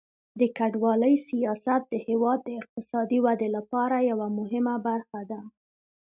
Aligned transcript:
د 0.39 0.41
کډوالۍ 0.57 1.15
سیاست 1.29 1.81
د 1.87 1.93
هیواد 2.07 2.39
د 2.43 2.49
اقتصادي 2.59 3.19
ودې 3.25 3.49
لپاره 3.57 4.07
یوه 4.11 4.27
مهمه 4.39 4.75
برخه 4.87 5.21
ده. 5.31 5.39